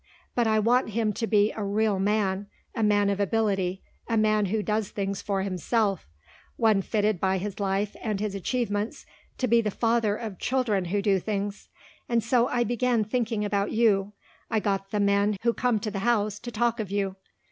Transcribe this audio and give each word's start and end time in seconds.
But 0.33 0.47
I 0.47 0.57
want 0.57 0.89
him 0.97 1.13
to 1.13 1.27
be 1.27 1.51
a 1.51 1.63
real 1.63 1.99
man, 1.99 2.47
a 2.73 2.81
man 2.81 3.11
of 3.11 3.19
ability, 3.19 3.83
a 4.07 4.17
man 4.17 4.47
who 4.47 4.63
does 4.63 4.89
things 4.89 5.21
for 5.21 5.43
himself, 5.43 6.07
one 6.57 6.81
fitted 6.81 7.19
by 7.19 7.37
his 7.37 7.59
life 7.59 7.95
and 8.01 8.19
his 8.19 8.33
achievements 8.33 9.05
to 9.37 9.47
be 9.47 9.61
the 9.61 9.69
father 9.69 10.15
of 10.15 10.39
children 10.39 10.85
who 10.85 11.03
do 11.03 11.19
things. 11.19 11.69
And 12.09 12.23
so 12.23 12.47
I 12.47 12.63
began 12.63 13.03
thinking 13.03 13.45
about 13.45 13.73
you. 13.73 14.13
I 14.49 14.59
got 14.59 14.89
the 14.89 14.99
men 14.99 15.37
who 15.43 15.53
come 15.53 15.79
to 15.81 15.91
the 15.91 15.99
house 15.99 16.39
to 16.39 16.51
talk 16.51 16.79
of 16.79 16.89
you." 16.89 17.15